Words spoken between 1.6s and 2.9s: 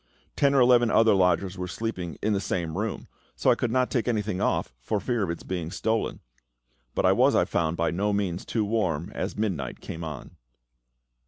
sleeping in the same